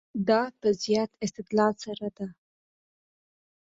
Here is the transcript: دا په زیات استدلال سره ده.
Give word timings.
دا 0.27 0.41
په 0.59 0.69
زیات 0.83 1.11
استدلال 1.25 1.73
سره 1.85 2.07
ده. 2.17 2.27